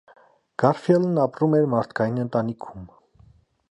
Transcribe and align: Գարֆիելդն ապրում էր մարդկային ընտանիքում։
Գարֆիելդն 0.63 1.21
ապրում 1.25 1.55
էր 1.59 1.69
մարդկային 1.77 2.19
ընտանիքում։ 2.27 2.93